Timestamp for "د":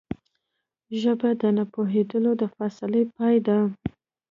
1.41-1.43, 2.41-2.43